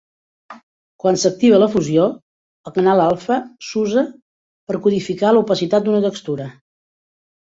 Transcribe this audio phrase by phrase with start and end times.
[1.03, 2.07] Quan s'activa la fusió,
[2.71, 4.05] el canal alfa s'usa
[4.71, 6.53] per codificar l'opacitat d'una textura.